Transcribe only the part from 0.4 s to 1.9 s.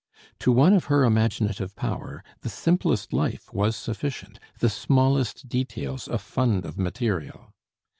one of her imaginative